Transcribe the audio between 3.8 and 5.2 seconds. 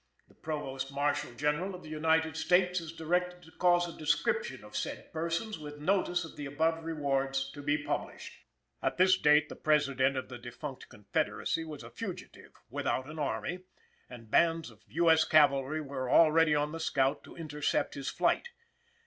a description of said